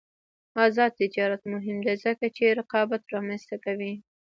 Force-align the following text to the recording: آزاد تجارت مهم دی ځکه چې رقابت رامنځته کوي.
آزاد 0.65 0.91
تجارت 1.01 1.41
مهم 1.53 1.77
دی 1.85 1.95
ځکه 2.05 2.25
چې 2.35 2.55
رقابت 2.59 3.01
رامنځته 3.13 3.55
کوي. 3.65 3.93